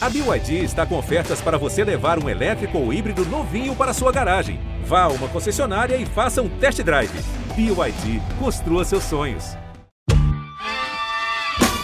[0.00, 4.12] A BYD está com ofertas para você levar um elétrico ou híbrido novinho para sua
[4.12, 4.60] garagem.
[4.84, 7.10] Vá a uma concessionária e faça um test drive.
[7.56, 9.56] BYD, construa seus sonhos.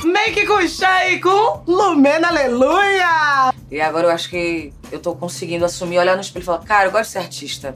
[0.04, 3.53] Make com Shai com Lumena Aleluia!
[3.69, 6.87] E agora eu acho que eu tô conseguindo assumir, olhar no espelho e falar, cara,
[6.87, 7.74] eu gosto de ser artista.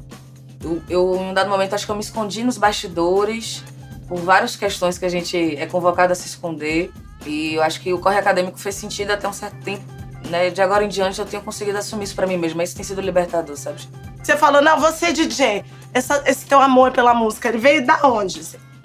[0.62, 3.64] Eu, eu, em um dado momento, acho que eu me escondi nos bastidores
[4.06, 6.92] por várias questões que a gente é convocado a se esconder.
[7.26, 9.98] E eu acho que o corre acadêmico fez sentido até um certo tempo.
[10.28, 10.50] Né?
[10.50, 12.62] De agora em diante eu tenho conseguido assumir isso pra mim mesma.
[12.62, 13.80] Isso tem sido libertador, sabe?
[14.22, 15.64] Você falou, não, você DJ.
[15.92, 18.42] Essa, esse teu amor pela música, ele veio da onde?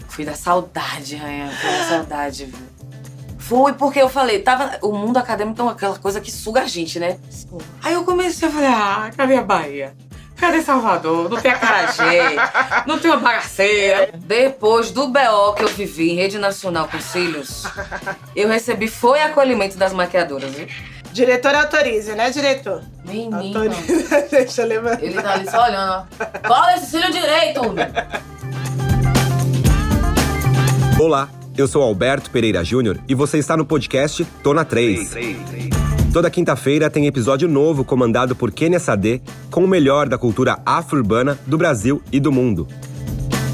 [0.08, 1.50] Fui da saudade, Rainha.
[1.50, 2.74] Fui da saudade, viu?
[3.38, 4.78] Fui porque eu falei, tava.
[4.82, 7.18] O mundo acadêmico é aquela coisa que suga a gente, né?
[7.84, 9.94] Aí eu comecei a falar, ah, cadê a Bahia?
[10.38, 11.30] Cadê Salvador?
[11.30, 12.36] Não tem acarajé,
[12.86, 14.12] não tem uma bagaceira.
[14.18, 17.64] Depois do BO que eu vivi em rede nacional com cílios,
[18.36, 20.68] eu recebi foi acolhimento das maquiadoras, viu?
[21.13, 22.81] Diretor autorize, né, diretor?
[23.05, 23.38] Menino.
[23.38, 24.27] Autoriza.
[24.31, 25.03] Deixa eu levantar.
[25.03, 26.47] Ele tá ali só olhando, ó.
[26.47, 27.86] Cola esse cílio direito, homem.
[31.00, 35.11] Olá, eu sou Alberto Pereira Júnior e você está no podcast Tô na 3.
[36.11, 41.38] Toda quinta-feira tem episódio novo comandado por Kenia Sade com o melhor da cultura afro-urbana
[41.45, 42.67] do Brasil e do mundo.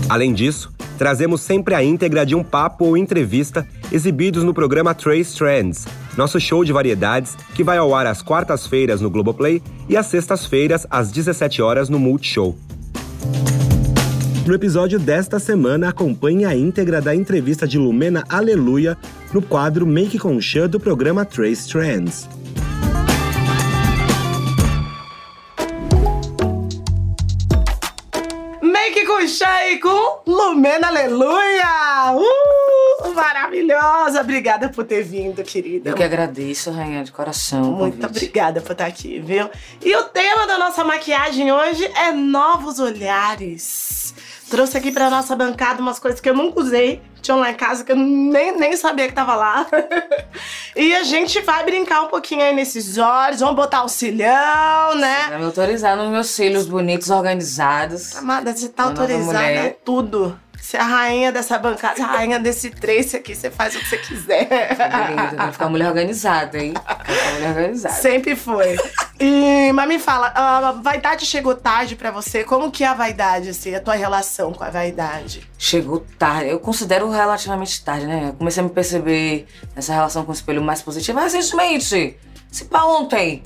[0.08, 5.34] Além disso, trazemos sempre a íntegra de um papo ou entrevista exibidos no programa Trace
[5.34, 10.08] Trends, nosso show de variedades que vai ao ar às quartas-feiras no Globoplay e às
[10.08, 12.54] sextas-feiras às 17 horas no Multishow.
[14.46, 18.98] No episódio desta semana, acompanhe a íntegra da entrevista de Lumena Aleluia
[19.34, 22.28] no quadro Make com Chan do programa Trace Trends.
[29.20, 32.14] Com Shai com Lumena Aleluia!
[32.14, 34.22] Uh, maravilhosa!
[34.22, 35.90] Obrigada por ter vindo, querida.
[35.90, 37.74] Eu que agradeço, Rainha, de coração.
[37.74, 39.50] Muito obrigada por estar aqui, viu?
[39.84, 43.99] E o tema da nossa maquiagem hoje é novos olhares.
[44.50, 47.84] Trouxe aqui pra nossa bancada umas coisas que eu nunca usei, tinham lá em casa
[47.84, 49.68] que eu nem, nem sabia que tava lá.
[50.76, 55.28] e a gente vai brincar um pouquinho aí nesses olhos, vamos botar o cilhão, né?
[55.30, 58.16] Vai me autorizar nos meus cílios bonitos, organizados.
[58.16, 60.40] Amada, você tá autorizada a tudo.
[60.60, 63.88] Você é a rainha dessa bancada, a rainha desse trace aqui, você faz o que
[63.88, 64.48] você quiser.
[65.10, 66.74] Lindo, vai ficar mulher organizada, hein?
[66.74, 67.96] Vai ficar mulher organizada.
[67.96, 68.78] Sempre foi.
[69.20, 72.44] E, mas me fala, a vaidade chegou tarde pra você?
[72.46, 75.46] Como que é a vaidade, assim, a tua relação com a vaidade?
[75.58, 78.30] Chegou tarde, eu considero relativamente tarde, né?
[78.30, 82.18] Eu comecei a me perceber nessa relação com o espelho mais positiva recentemente.
[82.50, 83.44] Se pá ontem.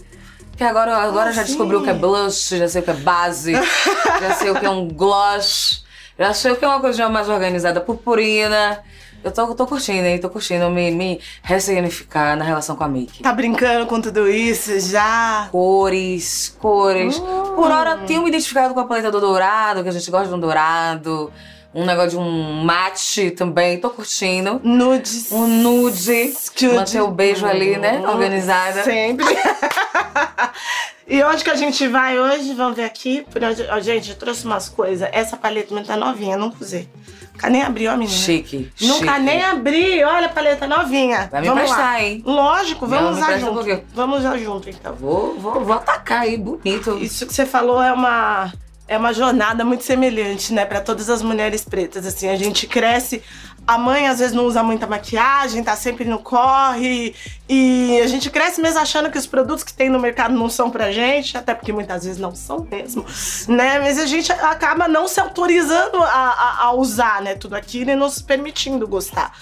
[0.55, 2.93] Que agora, agora Ah, já descobri o que é blush, já sei o que é
[2.93, 3.53] base,
[4.21, 5.83] já sei o que é um gloss,
[6.19, 8.79] já sei o que é uma coisa mais organizada, purpurina.
[9.23, 10.19] Eu tô, tô curtindo, hein?
[10.19, 13.23] Tô curtindo me, me ressignificar na relação com a make.
[13.23, 15.47] Tá brincando com tudo isso já?
[15.49, 17.17] Cores, cores.
[17.17, 17.55] Hum.
[17.55, 20.33] Por hora tenho me identificado com a paleta do dourado, que a gente gosta de
[20.33, 21.31] um dourado.
[21.73, 24.61] Um negócio de um mate também, tô curtindo.
[24.63, 25.31] Nudes.
[25.31, 26.33] Um nude.
[26.61, 26.75] Nude.
[26.75, 27.99] Manter o beijo ali, né?
[27.99, 28.83] Hum, Organizada.
[28.83, 29.25] Sempre.
[31.07, 32.53] e onde que a gente vai hoje?
[32.53, 33.25] Vamos ver aqui.
[33.31, 33.63] Por onde...
[33.63, 35.09] Ó, gente, eu trouxe umas coisas.
[35.11, 36.87] Essa paleta minha tá novinha, nunca usei.
[37.33, 38.15] Nunca nem abri, ó, menina.
[38.17, 38.71] Chique.
[38.81, 39.19] Nunca chique.
[39.21, 40.03] nem abri.
[40.03, 41.27] Olha a paleta novinha.
[41.31, 41.75] Vai me vamos lá.
[41.75, 42.23] emprestar, hein?
[42.25, 43.53] Lógico, Não, vamos me usar um junto.
[43.53, 43.83] pouquinho.
[43.93, 44.93] Vamos usar junto, então.
[44.95, 46.97] Vou, vou, vou atacar aí, bonito.
[47.01, 48.51] Isso que você falou é uma
[48.87, 52.05] é uma jornada muito semelhante, né, Pra todas as mulheres pretas.
[52.05, 53.23] Assim, a gente cresce,
[53.65, 57.15] a mãe às vezes não usa muita maquiagem, tá sempre no corre,
[57.47, 60.69] e a gente cresce mesmo achando que os produtos que tem no mercado não são
[60.69, 63.05] pra gente, até porque muitas vezes não são mesmo,
[63.47, 63.79] né?
[63.79, 67.95] Mas a gente acaba não se autorizando a, a, a usar, né, tudo aquilo e
[67.95, 69.33] não se permitindo gostar.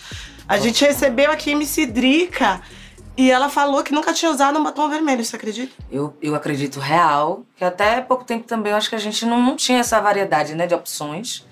[0.47, 2.61] A gente recebeu aqui MC Drica
[3.17, 5.73] e ela falou que nunca tinha usado um batom vermelho, você acredita?
[5.91, 9.41] Eu, eu acredito real, que até pouco tempo também eu acho que a gente não,
[9.41, 11.45] não tinha essa variedade, né, de opções.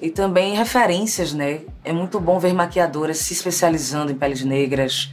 [0.00, 1.60] E também referências, né?
[1.84, 5.10] É muito bom ver maquiadoras se especializando em peles negras.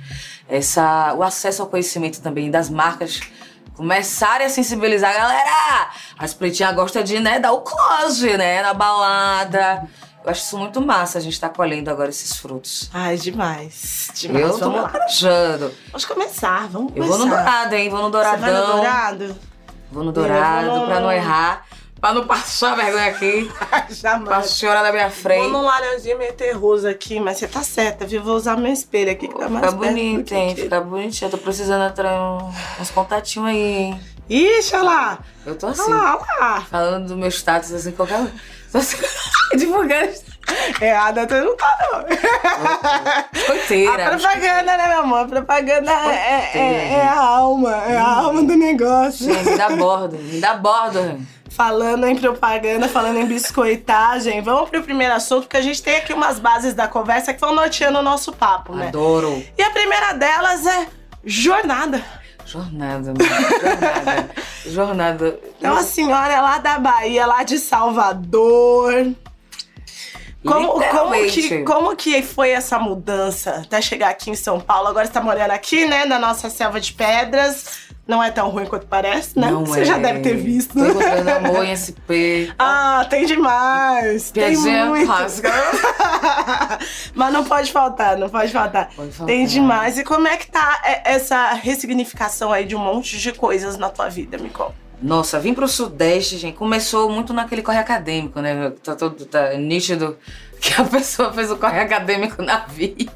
[0.48, 3.22] Essa, o acesso ao conhecimento também das marcas
[3.76, 5.90] começarem a sensibilizar a galera.
[6.20, 9.88] As pretinhas gostam de, né, dar o close, né, na balada.
[10.24, 12.90] Eu acho isso muito massa, a gente tá colhendo agora esses frutos.
[12.94, 14.09] Ai, demais.
[14.16, 14.44] Demais.
[14.46, 14.90] Eu tô vamos lá.
[14.90, 15.74] planejando.
[15.88, 17.18] Vamos começar, vamos Eu começar.
[17.18, 17.90] vou no dourado, hein?
[17.90, 18.68] Vou no Você vai douradão.
[18.68, 19.36] no dourado?
[19.91, 21.66] Vou no dourado, Eu vou pra não errar.
[22.03, 23.50] Pra não passar vergonha aqui.
[23.70, 24.47] Pra Jamais.
[24.47, 25.47] senhora da minha Vou frente.
[25.47, 28.22] no laranjinha meio terroso aqui, mas você tá certa, viu?
[28.22, 30.53] Vou usar meu espelho aqui que tá mais Fica bonito, hein?
[30.53, 31.28] Fica bonitinho.
[31.28, 32.20] Eu tô precisando atrair
[32.78, 34.02] uns contatinhos aí, hein?
[34.29, 35.20] Ixi, olha lá.
[35.46, 36.61] Eu tô Olha assim, lá, olha lá.
[36.70, 38.28] falando do meu status, assim, qualquer.
[38.70, 38.97] Tô assim,
[39.55, 40.11] divulgando.
[40.82, 43.46] Errada tu não tá, não.
[43.46, 44.08] Coiteira.
[44.08, 45.20] A propaganda, né, meu amor?
[45.20, 47.72] A propaganda é, é, é a alma.
[47.88, 49.34] É a alma do negócio.
[49.34, 51.26] Sim, me dá bordo, me dá bordo.
[51.55, 56.11] Falando em propaganda, falando em biscoitagem, vamos pro primeiro assunto, porque a gente tem aqui
[56.11, 58.88] umas bases da conversa que vão norteando o nosso papo, né?
[58.88, 59.44] Adoro.
[59.55, 60.88] E a primeira delas é
[61.23, 62.03] jornada.
[62.44, 63.20] Jornada, mano.
[63.23, 64.29] Jornada.
[64.66, 65.40] Jornada.
[65.59, 69.14] Então a senhora é lá da Bahia, lá de Salvador.
[70.44, 74.90] Como, como, que, como que foi essa mudança até chegar aqui em São Paulo?
[74.90, 77.92] Agora você tá morando aqui, né, na nossa selva de pedras.
[78.05, 79.50] Não é tão ruim quanto parece, né?
[79.50, 79.85] Não você é.
[79.85, 80.73] já deve ter visto.
[80.73, 82.52] Tô encontrando amor em SP.
[82.59, 84.32] Ah, tem demais.
[84.32, 85.05] Tem Piadinha muito.
[85.05, 85.50] clássica.
[87.16, 88.90] Mas não pode faltar, não pode faltar.
[88.94, 89.26] Pode faltar.
[89.26, 89.97] Tem demais.
[89.97, 93.90] E como é que tá é, essa ressignificação aí de um monte de coisas na
[93.90, 94.76] tua vida, conta?
[95.02, 96.55] Nossa, vim pro Sudeste, gente.
[96.55, 98.72] Começou muito naquele corre acadêmico, né?
[98.84, 100.17] Tá, todo, tá nítido
[100.59, 103.11] que a pessoa fez o corre acadêmico na vida.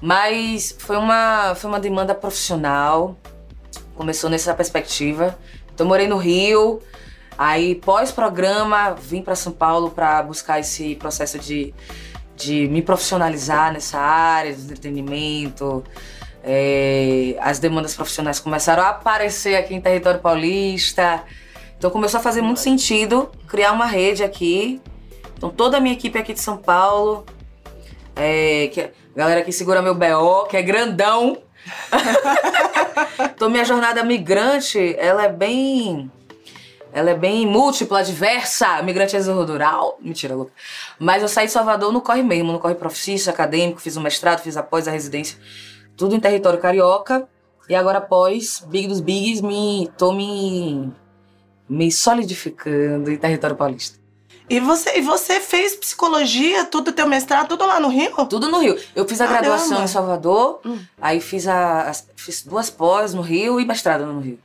[0.00, 3.16] Mas foi uma, foi uma demanda profissional.
[3.94, 5.38] Começou nessa perspectiva.
[5.72, 6.80] Então, morei no Rio.
[7.36, 11.74] Aí, pós-programa, vim para São Paulo para buscar esse processo de,
[12.36, 15.82] de me profissionalizar nessa área de entretenimento.
[16.46, 21.24] É, as demandas profissionais começaram a aparecer aqui em território paulista.
[21.76, 24.80] Então começou a fazer muito sentido criar uma rede aqui.
[25.36, 27.24] Então toda a minha equipe aqui de São Paulo,
[28.14, 31.38] é, que, galera que segura meu BO, que é grandão.
[33.34, 36.10] então minha jornada migrante, ela é bem
[36.94, 38.80] ela é bem múltipla, diversa.
[38.80, 39.98] Migrante rural.
[40.00, 40.52] Mentira, louca.
[40.96, 44.40] Mas eu saí de Salvador no corre mesmo, no corre profissa, acadêmico, fiz o mestrado,
[44.40, 45.36] fiz após a residência.
[45.96, 47.28] Tudo em território carioca.
[47.68, 50.92] E agora, após Big dos Bigs, me, tô me,
[51.68, 54.03] me solidificando em território paulista.
[54.48, 58.10] E você, e você fez psicologia, tudo teu mestrado, tudo lá no Rio?
[58.26, 58.78] Tudo no Rio.
[58.94, 59.42] Eu fiz a Caramba.
[59.48, 60.78] graduação em Salvador, Hum.
[61.00, 64.38] aí fiz, a, as- fiz duas pós no Rio e mestrado no Rio.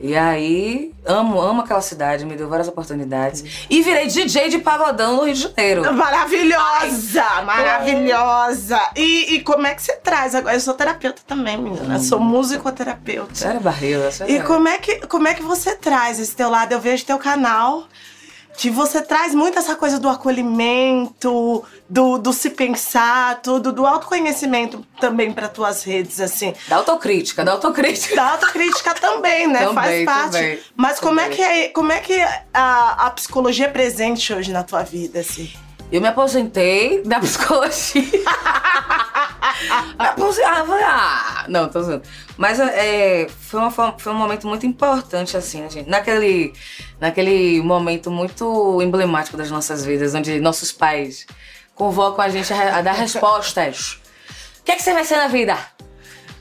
[0.00, 3.66] E aí, amo, amo aquela cidade, me deu várias oportunidades.
[3.68, 5.92] E virei DJ de pagodão no Rio de Janeiro.
[5.92, 7.42] Maravilhosa!
[7.44, 8.80] Maravilhosa!
[8.96, 10.54] E, e como é que você traz agora?
[10.54, 11.98] Eu sou terapeuta também, menina.
[11.98, 13.34] Sou musicoterapeuta.
[13.34, 14.08] Sério, barreira.
[14.26, 16.72] E como é, que, como é que você traz esse teu lado?
[16.72, 17.86] Eu vejo teu canal.
[18.56, 24.84] Que você traz muito essa coisa do acolhimento, do, do se pensar, tudo, do autoconhecimento
[25.00, 26.54] também para tuas redes, assim.
[26.66, 28.16] Da autocrítica, da autocrítica.
[28.16, 29.66] Da autocrítica também, né?
[29.66, 30.32] Também, Faz parte.
[30.32, 31.36] também, Mas como é também.
[31.36, 32.18] que, é, como é, que
[32.54, 35.52] a, a psicologia é presente hoje na tua vida, assim?
[35.92, 38.02] Eu me aposentei da psicologia.
[39.98, 42.02] Ah, falei, ah, não, tô zoando.
[42.36, 45.88] Mas é, foi, uma, foi um momento muito importante, assim, né, gente?
[45.88, 46.52] Naquele,
[47.00, 51.26] naquele momento muito emblemático das nossas vidas, onde nossos pais
[51.74, 54.00] convocam a gente a, a dar respostas.
[54.60, 55.56] O que é que você vai ser na vida?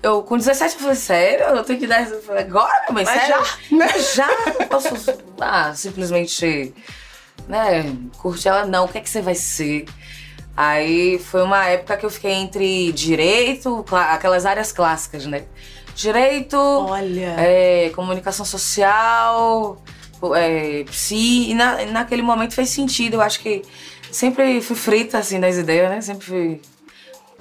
[0.02, 1.46] Eu, com 17, eu falei, sério?
[1.46, 2.08] Eu tenho que dar.
[2.08, 3.06] Eu falei, agora, minha mãe?
[3.06, 3.44] Mas sério?
[3.44, 4.00] já, né?
[4.00, 4.28] Já?
[4.60, 4.90] Não posso
[5.40, 6.74] ah, simplesmente
[7.48, 8.86] né, curtir ela, não.
[8.86, 9.86] O que é que você vai ser?
[10.56, 15.44] Aí foi uma época que eu fiquei entre direito, aquelas áreas clássicas, né?
[15.96, 17.36] Direito, Olha.
[17.38, 19.82] é, comunicação social,
[20.36, 23.16] é, psi, e na, naquele momento fez sentido.
[23.16, 23.64] Eu acho que
[24.12, 26.02] sempre fui frita, assim, das ideias, né?
[26.02, 26.62] Sempre fui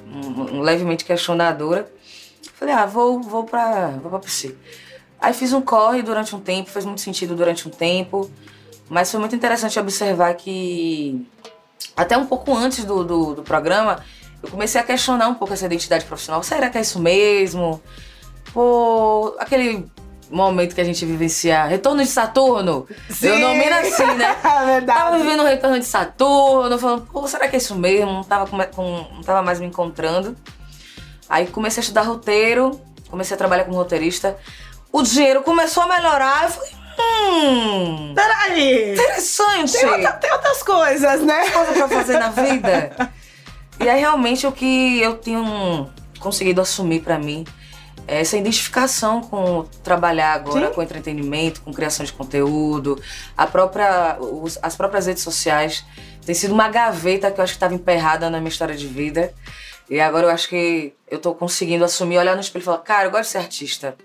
[0.07, 1.91] um- um levemente questionadora.
[2.55, 4.57] Falei, ah, vou, vou pra, vou pra psi.
[5.21, 8.31] Aí fiz um corre durante um tempo, fez muito sentido durante um tempo.
[8.89, 11.27] Mas foi muito interessante observar que,
[11.97, 14.03] até um pouco antes do, do, do programa,
[14.43, 16.43] eu comecei a questionar um pouco essa identidade profissional.
[16.43, 17.81] Será que é isso mesmo?
[18.53, 19.87] Pô, aquele
[20.31, 22.87] momento que a gente vivencia, retorno de Saturno.
[23.23, 24.31] Eu nomino assim, né?
[24.35, 25.19] É Tava verdade.
[25.19, 28.13] vivendo o retorno de Saturno, falando, pô, será que é isso mesmo?
[28.13, 30.37] Não tava, com, com- não tava mais me encontrando.
[31.29, 34.37] Aí comecei a estudar roteiro, comecei a trabalhar como roteirista.
[34.93, 38.93] O dinheiro começou a melhorar, eu falei, hum, Peraí.
[38.93, 39.73] interessante.
[39.73, 41.51] Tem, outra- tem outras coisas, né?
[41.51, 43.15] coisa pra fazer na vida.
[43.81, 47.45] E aí realmente o que eu tenho conseguido assumir pra mim
[48.07, 50.75] é essa identificação com trabalhar agora Sim.
[50.75, 53.03] com entretenimento, com criação de conteúdo,
[53.37, 55.85] a própria, os- as próprias redes sociais.
[56.25, 59.35] Tem sido uma gaveta que eu acho que estava emperrada na minha história de vida.
[59.91, 63.09] E agora eu acho que eu tô conseguindo assumir, olhar no espelho e falar, cara,
[63.09, 63.97] eu gosto de ser artista.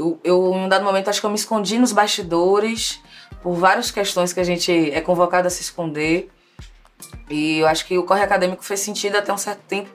[0.00, 3.02] Eu, eu, em um dado momento, acho que eu me escondi nos bastidores
[3.42, 6.30] por várias questões que a gente é convocado a se esconder.
[7.28, 9.90] E eu acho que o corre acadêmico fez sentido até um certo tempo,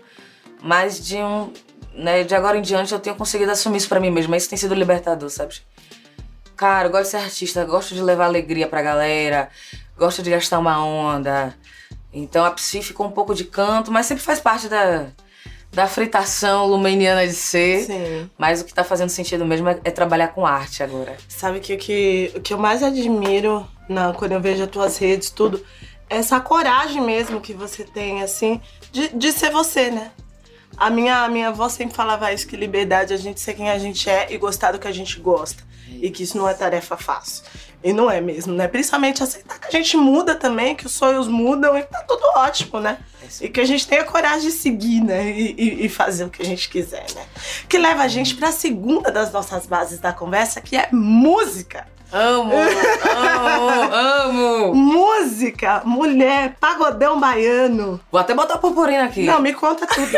[0.62, 1.52] mas de um,
[1.92, 4.38] né, de agora em diante eu tenho conseguido assumir isso pra mim mesma.
[4.38, 5.56] Isso tem sido libertador, sabe?
[6.56, 9.50] Cara, eu gosto de ser artista, gosto de levar alegria pra galera,
[9.98, 11.58] gosto de gastar uma onda.
[12.14, 15.08] Então a psi ficou um pouco de canto, mas sempre faz parte da,
[15.76, 17.86] da fritação lumeniana de ser.
[17.86, 18.30] Sim.
[18.38, 21.18] Mas o que tá fazendo sentido mesmo é, é trabalhar com arte agora.
[21.28, 24.98] Sabe que o que, o que eu mais admiro na, quando eu vejo as tuas
[24.98, 25.64] redes, tudo,
[26.10, 30.12] é essa coragem mesmo que você tem, assim, de, de ser você, né?
[30.78, 33.70] A minha, a minha avó sempre falava isso, que liberdade é a gente ser quem
[33.70, 35.64] a gente é e gostar do que a gente gosta.
[36.02, 37.44] E que isso não é tarefa fácil.
[37.84, 38.68] E não é mesmo, né?
[38.68, 42.80] Principalmente aceitar que a gente muda também, que os sonhos mudam e tá tudo ótimo,
[42.80, 42.98] né?
[43.42, 45.30] E que a gente tenha coragem de seguir, né?
[45.32, 47.24] E, e- e fazer o que a gente quiser, né?
[47.70, 51.88] Que leva a gente pra segunda das nossas bases da conversa, que é música.
[52.12, 54.76] Amo, amo, amo!
[54.76, 58.00] Música, mulher, pagodão baiano.
[58.12, 59.24] Vou até botar purpurina aqui.
[59.26, 60.08] Não, me conta tudo.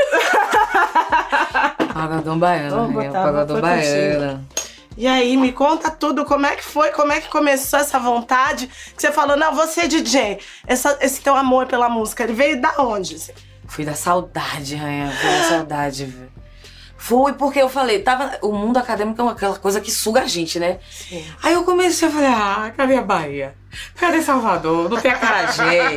[1.93, 3.09] Pagodão baiano, Vou né?
[3.09, 4.45] Pagodão baiano.
[4.97, 8.67] E aí, me conta tudo, como é que foi, como é que começou essa vontade?
[8.95, 10.39] Que você falou, não, você é DJ.
[10.65, 13.15] Essa- esse teu amor pela música, ele veio da onde?
[13.67, 15.11] Fui da saudade, rainha.
[15.11, 16.31] Fui da saudade, velho.
[16.97, 18.39] Fui porque eu falei, tava.
[18.41, 20.79] O mundo acadêmico é aquela coisa que suga a gente, né?
[20.89, 21.23] Sim.
[21.43, 23.55] Aí eu comecei a falar, ah, cadê a Bahia?
[23.95, 24.89] Cadê Salvador?
[24.89, 25.95] Não tem acarajé,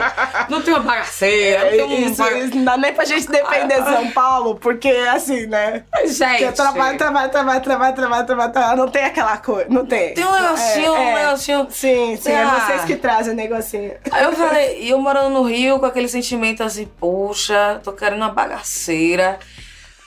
[0.49, 2.09] não tem uma bagaceira, não tem um...
[2.11, 5.85] Isso, isso não dá nem pra gente defender São Paulo, porque assim, né?
[6.07, 8.77] Gente, Porque trabalho, trabalho, trabalho, trabalho, trabalho, trabalho, trabalho.
[8.79, 10.15] Não tem aquela coisa, não tem.
[10.15, 11.25] tem um negocinho, É, um é.
[11.25, 11.67] negocinho...
[11.71, 12.61] Sim, sim, é Ah.
[12.67, 13.93] vocês que trazem o negocinho.
[14.11, 18.23] Aí eu falei, e eu morando no Rio com aquele sentimento assim, poxa, tô querendo
[18.23, 19.39] uma bagaceira.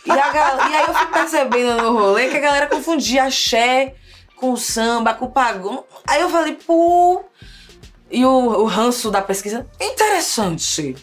[0.05, 3.93] E, a e aí eu fui percebendo no rolê que a galera confundia axé
[4.35, 5.85] com samba, com pagão.
[6.07, 7.23] Aí eu falei, pô.
[8.13, 10.95] E o, o ranço da pesquisa, interessante.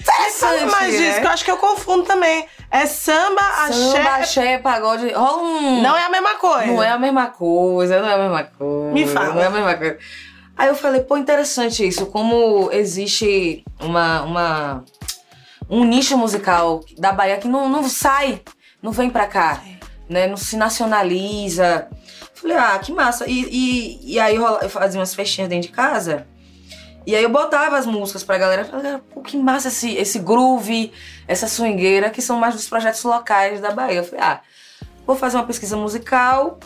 [0.00, 0.64] Interessante.
[0.70, 1.08] Mas né?
[1.08, 2.46] isso que eu acho que eu confundo também.
[2.70, 4.02] É samba, Samba, axé.
[4.02, 5.12] axé, pagode.
[5.12, 5.80] Rola um.
[5.80, 6.66] Não é a mesma coisa.
[6.66, 8.92] Não é a mesma coisa, não é a mesma coisa.
[8.92, 9.34] Me fala.
[9.34, 9.98] Não é a mesma coisa.
[10.56, 14.84] Aí eu falei, pô, interessante isso, como existe uma, uma
[15.68, 18.40] um nicho musical da Bahia que não, não sai,
[18.82, 19.60] não vem pra cá,
[20.08, 20.26] né?
[20.26, 21.88] Não se nacionaliza.
[22.44, 23.26] Falei, ah, que massa.
[23.26, 26.26] E, e, e aí eu fazia umas festinhas dentro de casa.
[27.06, 28.66] E aí eu botava as músicas pra galera.
[28.66, 30.92] Falei, pô, que massa esse, esse groove,
[31.26, 34.00] essa swingueira, que são mais dos projetos locais da Bahia.
[34.00, 34.42] Eu falei, ah,
[35.06, 36.58] vou fazer uma pesquisa musical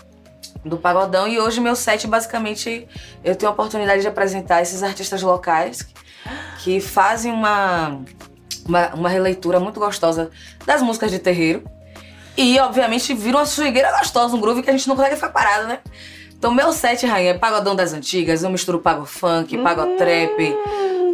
[0.64, 2.88] do pagodão e hoje meu set basicamente
[3.22, 5.86] eu tenho a oportunidade de apresentar esses artistas locais
[6.58, 8.00] que fazem uma,
[8.66, 10.30] uma, uma releitura muito gostosa
[10.66, 11.62] das músicas de terreiro
[12.40, 15.66] e obviamente viram uma swingueira gostosa, um groove que a gente não consegue ficar parado,
[15.66, 15.80] né?
[16.38, 20.54] Então meu set, rainha, é pagodão das antigas, eu misturo pago funk, pago trap,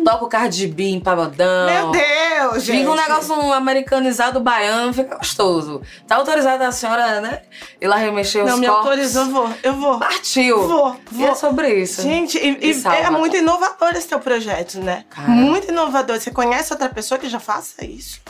[0.04, 1.64] toco Cardi B em pagodão.
[1.66, 2.80] Meu Deus, gente.
[2.80, 5.80] Fica um negócio um americanizado baiano, fica gostoso.
[6.06, 7.40] Tá autorizada a senhora, né?
[7.80, 8.84] Ir lá remexer Não, os me corpos.
[8.86, 9.50] autorizou, eu vou.
[9.62, 9.98] Eu vou.
[9.98, 10.68] Partiu.
[10.68, 11.28] Vou, E vou.
[11.30, 12.02] é sobre isso.
[12.02, 15.04] Gente, e, E e é muito inovador esse teu projeto, né?
[15.08, 15.28] Cara.
[15.30, 16.20] Muito inovador.
[16.20, 18.20] Você conhece outra pessoa que já faça isso?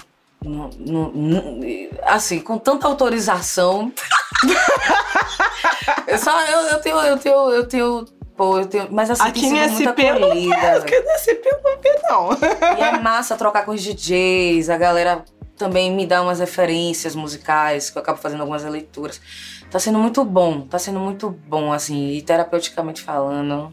[0.44, 1.60] Não- não- não-
[2.04, 3.92] assim, com tanta autorização.
[6.06, 8.04] eu só, eu, eu tenho, eu tenho, eu tenho.
[8.36, 8.88] Pô, eu tenho.
[8.90, 12.78] Mas assim, Aqui tem em SP não quero, porque no SP não vi, não.
[12.78, 15.24] E é massa trocar com os DJs, a galera
[15.56, 19.20] também me dá umas referências musicais, que eu acabo fazendo algumas leituras.
[19.70, 23.72] Tá sendo muito bom, tá sendo muito bom, assim, e terapeuticamente falando.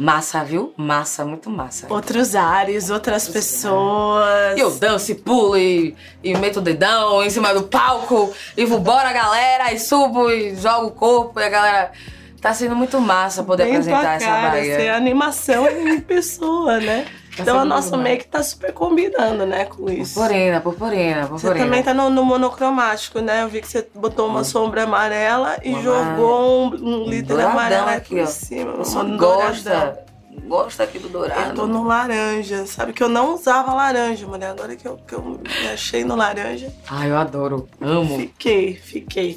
[0.00, 0.72] Massa, viu?
[0.78, 1.86] Massa, muito massa.
[1.90, 4.56] Outros ares, outras pessoas.
[4.56, 8.64] E eu danço e pulo e, e meto o dedão em cima do palco e
[8.64, 11.92] vambora, galera, e subo e jogo o corpo e a galera.
[12.40, 14.76] Tá sendo muito massa poder Bem apresentar tua essa cara, Bahia.
[14.76, 17.06] ser animação em pessoa, né?
[17.36, 20.14] Tá então a nossa muito make tá super combinando, né, com isso.
[20.14, 21.64] Purpurina, purpurina, Você purpurina.
[21.64, 23.42] também tá no, no monocromático, né?
[23.42, 27.52] Eu vi que você botou uma sombra amarela e Uma jogou um, um líder Douradão
[27.52, 28.26] amarelo aqui, por ó.
[28.26, 28.72] cima.
[28.72, 29.48] Você um douradão.
[29.50, 30.04] gosta,
[30.46, 31.50] gosta aqui do dourado.
[31.50, 32.66] Eu tô no laranja.
[32.66, 34.50] Sabe que eu não usava laranja, mulher.
[34.50, 38.18] Agora que eu, que eu me achei no laranja, Ai, eu adoro, amo.
[38.18, 39.36] fiquei, fiquei.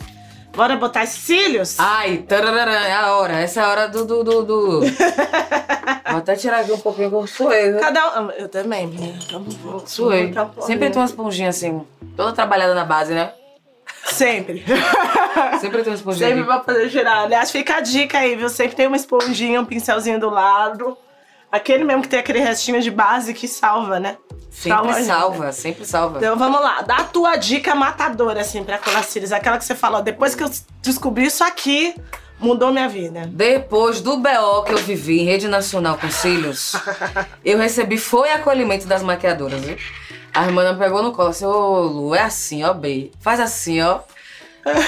[0.55, 1.79] Bora botar cílios?
[1.79, 4.05] Ai, tararara, é a hora, essa é a hora do...
[4.05, 4.79] do, do, do.
[6.09, 7.79] Vou até tirar aqui um pouquinho que eu suei, né?
[7.79, 8.29] Cada um.
[8.31, 9.17] Eu também, menina.
[9.85, 10.31] Suei.
[10.31, 10.61] um.
[10.61, 11.81] Sempre tem uma esponjinha assim,
[12.15, 13.33] toda trabalhada na base, né?
[14.05, 14.63] Sempre.
[15.59, 17.23] Sempre tem uma esponjinha Sempre pra fazer girar.
[17.23, 18.47] Aliás, fica a dica aí, viu?
[18.47, 20.95] Sempre tem uma esponjinha, um pincelzinho do lado.
[21.53, 24.17] Aquele mesmo que tem aquele restinho de base que salva, né?
[24.49, 25.05] Sempre a gente.
[25.05, 26.17] salva, sempre salva.
[26.17, 29.31] Então vamos lá, dá a tua dica matadora, assim, pra colar cílios.
[29.31, 30.49] Aquela que você falou, depois que eu
[30.81, 31.93] descobri isso aqui,
[32.39, 33.27] mudou minha vida.
[33.27, 36.75] Depois do BO que eu vivi em rede nacional com cílios,
[37.45, 39.77] eu recebi foi acolhimento das maquiadoras, viu?
[40.33, 43.11] A irmã me pegou no colo assim, ô Lu, é assim, ó, B.
[43.19, 43.99] Faz assim, ó.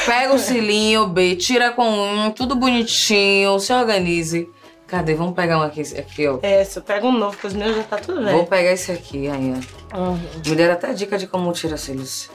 [0.08, 4.50] Pega o cilinho, B, tira com um, tudo bonitinho, se organize.
[4.96, 5.14] Cadê?
[5.14, 6.40] Vamos pegar um aqui, aqui ó.
[6.42, 8.46] É, se eu pego um novo, porque os meus já tá tudo Vou velho.
[8.48, 9.54] pegar esse aqui aí,
[9.94, 9.98] ó.
[9.98, 10.20] Uhum.
[10.46, 12.30] Me deram até dica de como tira cílios.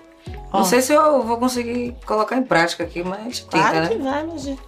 [0.53, 3.81] Não sei se eu vou conseguir colocar em prática aqui, mas a gente tenta, Claro
[3.81, 3.89] né?
[3.89, 4.61] que vai, minha gente.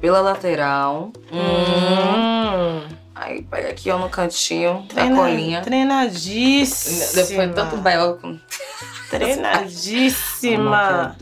[0.00, 1.10] Pela lateral.
[1.32, 2.86] Hum.
[2.86, 2.96] Hum.
[3.14, 5.60] Aí pega aqui, ó, no cantinho, da Treina- colinha.
[5.62, 7.24] Treinadíssima.
[7.24, 7.76] Depois tanto
[8.20, 8.38] com
[9.10, 11.16] Treinadíssima.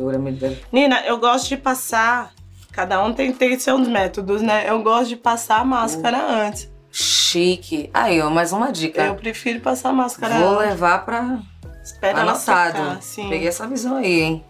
[0.70, 2.32] Nina, eu gosto de passar.
[2.78, 4.70] Cada um tem, tem seus métodos, né?
[4.70, 6.70] Eu gosto de passar a máscara antes.
[6.92, 7.90] Chique.
[7.92, 9.02] Aí, ó, mais uma dica.
[9.02, 10.68] Eu prefiro passar a máscara Vou antes.
[10.68, 11.40] levar pra
[11.82, 13.02] Espera anotado.
[13.02, 13.28] secar.
[13.30, 14.44] Peguei essa visão aí, hein?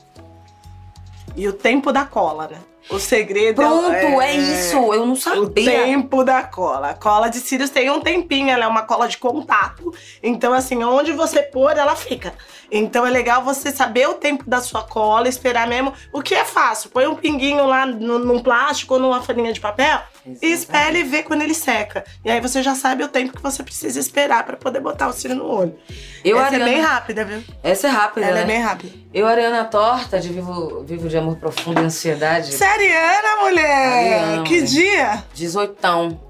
[1.38, 2.58] E o tempo da cola, né?
[2.90, 4.76] O segredo Pronto, é, é, isso.
[4.76, 5.84] Eu não O sabia.
[5.84, 6.90] tempo da cola.
[6.90, 9.94] A cola de cílios tem um tempinho, ela é uma cola de contato.
[10.20, 12.34] Então, assim, onde você pôr, ela fica.
[12.72, 15.92] Então é legal você saber o tempo da sua cola, esperar mesmo.
[16.12, 16.90] O que é fácil?
[16.90, 20.00] Põe um pinguinho lá no, num plástico ou numa folhinha de papel
[20.42, 22.04] e espera e vê quando ele seca.
[22.24, 25.12] E aí você já sabe o tempo que você precisa esperar pra poder botar o
[25.12, 25.78] cílio no olho.
[26.24, 27.44] Eu, Essa Ariana, é bem rápida, viu?
[27.62, 28.42] Essa é rápida, Ela né?
[28.42, 28.92] é bem rápida.
[29.12, 32.52] Eu, Ariana Torta, de Vivo, Vivo de Amor Profundo e Ansiedade.
[32.52, 34.20] Seriana, mulher!
[34.20, 34.66] Ariana, que mulher.
[34.66, 35.24] dia!
[35.34, 36.28] 18.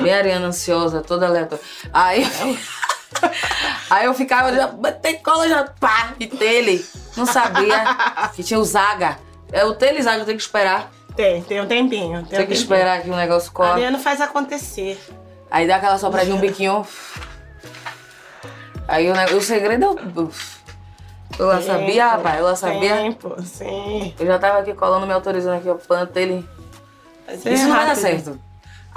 [0.00, 1.62] Bem Ariana ansiosa, toda aleatória.
[1.92, 2.26] Aí,
[3.90, 4.68] aí eu ficava, já,
[5.02, 6.84] tem cola já, pá, e tele.
[7.16, 7.84] Não sabia
[8.34, 9.18] que tinha o Zaga.
[9.52, 10.90] É o tele Zaga, eu tenho que esperar.
[11.16, 12.18] Tem, tem um tempinho.
[12.18, 12.52] Tem, Tem um que tempinho.
[12.52, 13.70] esperar que o negócio corre.
[13.72, 14.98] Ariana faz acontecer.
[15.50, 16.86] Aí dá aquela sopradinha, um biquinho.
[18.86, 19.88] Aí o, o segredo é
[20.20, 20.30] o.
[21.38, 22.96] Eu já sabia, rapaz, eu já sabia.
[22.96, 24.14] Tempo, sim.
[24.18, 26.48] Eu já tava aqui colando, me autorizando aqui, ó, panta ele.
[27.26, 28.38] É Isso não vai dar certo.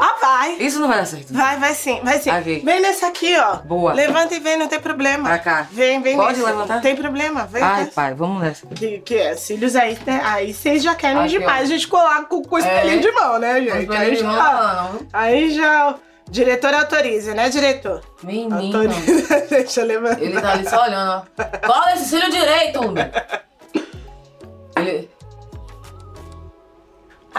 [0.01, 0.53] Ah, vai.
[0.53, 1.33] Isso não vai dar certo.
[1.33, 2.29] Vai, vai sim, vai sim.
[2.63, 3.57] Vem nesse aqui, ó.
[3.57, 3.91] Boa.
[3.93, 5.27] Levanta e vem, não tem problema.
[5.27, 5.67] Pra cá.
[5.71, 6.75] Vem, vem Pode levantar?
[6.75, 7.61] Não tem problema, vem.
[7.61, 7.91] Ai, nesse.
[7.91, 8.65] pai, vamos nessa.
[8.67, 10.21] Que, que é, cílios aí, né?
[10.23, 11.63] Aí vocês já querem Aqui, demais ó.
[11.63, 13.01] a gente colar com, com espelhinho É.
[13.01, 13.91] de mão, né, gente?
[13.93, 15.95] Aí já, aí já
[16.29, 18.01] diretor autoriza, né, diretor?
[18.23, 18.55] Menino.
[18.77, 19.39] Autoriza.
[19.49, 20.21] Deixa eu levantar.
[20.21, 21.67] Ele tá ali só olhando, ó.
[21.67, 23.03] Cola esse cílio direito, homem.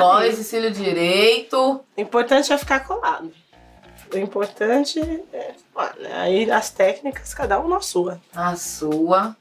[0.00, 1.80] Cola esse cílio direito.
[1.97, 3.33] O importante é ficar colado.
[4.13, 5.00] O importante
[5.32, 5.54] é.
[5.75, 8.21] Olha, aí as técnicas, cada um na sua.
[8.34, 9.36] A sua.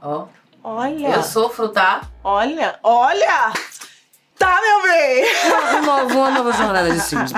[0.00, 0.26] Ó.
[0.62, 1.08] Olha.
[1.08, 2.02] Eu sofro, tá?
[2.22, 3.52] Olha, olha!
[4.38, 5.24] Tá, meu bem!
[5.44, 7.32] Uma nova, uma nova jornada de cílios.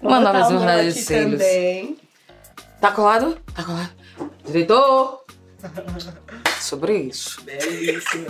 [0.00, 1.40] Uma nova jornada de cílios.
[1.40, 1.98] Também.
[2.80, 3.38] Tá colado?
[3.54, 3.90] Tá colado.
[4.44, 5.24] Diretor!
[6.60, 7.42] Sobre isso.
[7.42, 8.26] Belíssimo.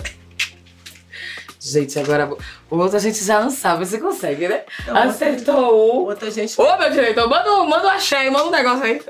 [1.71, 2.29] Gente, agora
[2.69, 4.61] o outro a gente já não sabe se consegue, né?
[4.87, 6.05] Acertou um.
[6.05, 9.01] Outra gente, Ô, meu diretor, manda, um- manda um axé, manda um negócio aí.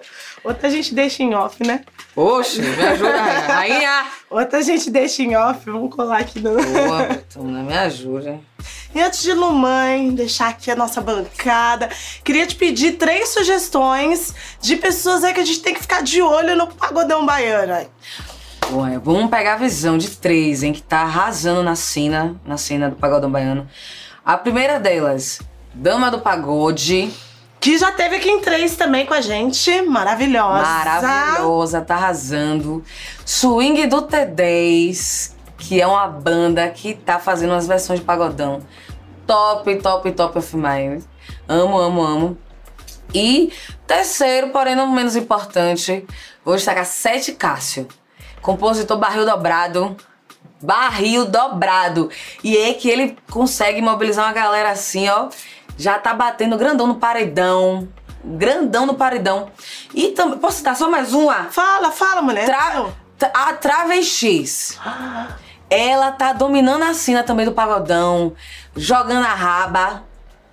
[0.43, 1.83] outra gente deixa em off, né?
[2.15, 3.47] Oxe, me ajuda, rainha.
[3.77, 4.05] Rainha!
[4.29, 5.59] Outra gente deixa em off.
[5.65, 6.55] Vamos colar aqui no.
[6.55, 8.39] Boa, Betuna, me ajuda.
[8.95, 11.89] E antes de Lumãe, deixar aqui a nossa bancada,
[12.23, 16.21] queria te pedir três sugestões de pessoas aí que a gente tem que ficar de
[16.21, 17.85] olho no pagodão baiano.
[18.69, 22.89] Ué, vamos pegar a visão de três, hein, que tá arrasando na cena, na cena
[22.89, 23.65] do Pagodão Baiano.
[24.25, 25.39] A primeira delas,
[25.73, 27.09] Dama do Pagode.
[27.61, 29.81] Que já teve aqui em três também com a gente.
[29.83, 30.63] Maravilhosa.
[30.63, 32.83] Maravilhosa, tá arrasando.
[33.25, 38.61] Swing do T10, que é uma banda que tá fazendo umas versões de pagodão.
[39.25, 41.03] Top, top, top of mind.
[41.47, 42.37] Amo, amo, amo.
[43.13, 43.53] E
[43.87, 46.05] terceiro, porém não menos importante,
[46.43, 47.87] vou destacar Sete Cássio.
[48.47, 49.97] Compositor barril dobrado.
[50.61, 52.09] Barril dobrado.
[52.41, 55.27] E é que ele consegue mobilizar uma galera assim, ó.
[55.77, 57.89] Já tá batendo grandão no paredão.
[58.23, 59.51] Grandão no paredão.
[59.93, 60.39] E também.
[60.39, 61.49] Posso citar só mais uma?
[61.51, 62.45] Fala, fala, mulher.
[62.45, 62.85] Tra
[63.33, 64.79] a Travestis.
[65.69, 68.31] Ela tá dominando a cena também do pagodão,
[68.77, 70.03] jogando a raba.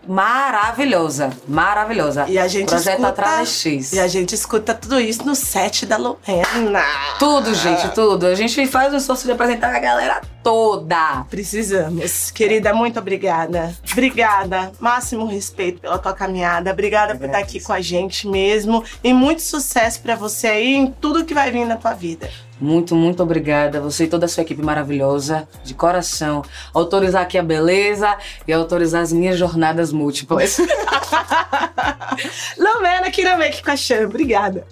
[0.06, 2.26] Maravilhosa, maravilhosa.
[2.28, 3.08] E a gente Projeto escuta.
[3.08, 3.92] a Travestis.
[3.92, 6.82] E a gente escuta tudo isso no set da Lumena.
[7.18, 8.26] Tudo, gente, tudo.
[8.26, 11.24] A gente faz um esforço de apresentar a galera toda.
[11.30, 12.30] Precisamos.
[12.30, 13.74] Querida, muito obrigada.
[13.92, 14.72] Obrigada.
[14.78, 16.70] Máximo respeito pela tua caminhada.
[16.70, 18.84] Obrigada por estar aqui com a gente mesmo.
[19.02, 22.28] E muito sucesso pra você aí em tudo que vai vir na tua vida.
[22.64, 23.78] Muito, muito obrigada.
[23.78, 26.42] Você e toda a sua equipe maravilhosa, de coração.
[26.72, 28.16] Autorizar aqui a beleza
[28.48, 30.56] e autorizar as minhas jornadas múltiplas.
[32.56, 34.06] Lumena aqui na Make com a Chan.
[34.06, 34.66] Obrigada.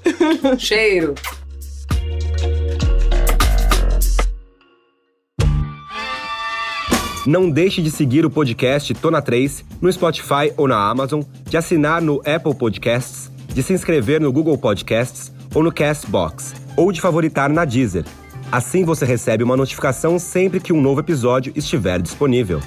[0.59, 1.15] Cheiro.
[7.27, 12.01] Não deixe de seguir o podcast Tona 3 no Spotify ou na Amazon, de assinar
[12.01, 17.51] no Apple Podcasts, de se inscrever no Google Podcasts ou no Castbox, ou de favoritar
[17.51, 18.05] na Deezer.
[18.51, 22.61] Assim você recebe uma notificação sempre que um novo episódio estiver disponível.